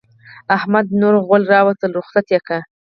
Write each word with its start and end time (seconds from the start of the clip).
احمد 0.57 0.85
نور 1.01 1.15
غول 1.25 1.43
راوستل؛ 1.53 1.91
رخصت 1.99 2.25
يې 2.33 2.39
کړه. 2.47 2.59